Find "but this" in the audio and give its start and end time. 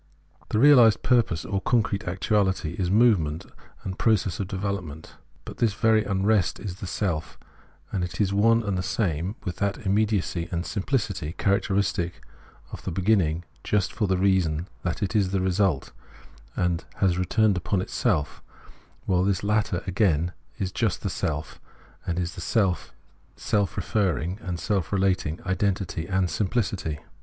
5.45-5.75